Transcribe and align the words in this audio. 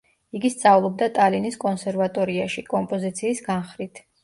იგი 0.37 0.49
სწავლობდა 0.53 1.09
ტალინის 1.17 1.59
კონსერვატორიაში 1.65 2.65
კომპოზიციის 2.73 3.47
განხრით. 3.53 4.07